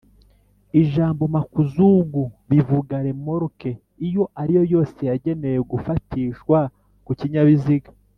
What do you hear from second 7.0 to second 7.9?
ku kinyabizi